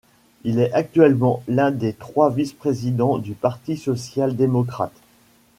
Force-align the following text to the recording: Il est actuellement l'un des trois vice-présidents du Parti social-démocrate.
Il 0.45 0.57
est 0.57 0.73
actuellement 0.73 1.43
l'un 1.47 1.69
des 1.69 1.93
trois 1.93 2.31
vice-présidents 2.33 3.19
du 3.19 3.35
Parti 3.35 3.77
social-démocrate. 3.77 4.99